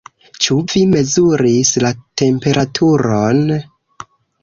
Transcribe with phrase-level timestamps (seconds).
[0.45, 1.93] Ĉu vi mezuris la
[2.25, 3.47] temperaturon?